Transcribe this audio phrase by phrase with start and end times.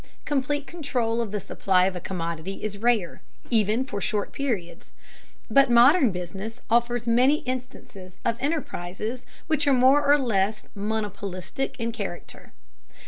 [0.25, 4.93] Complete control of the supply of a commodity is rare, even for short periods,
[5.47, 11.91] but modern business offers many instances of enterprises which are more or less monopolistic in
[11.91, 12.51] character.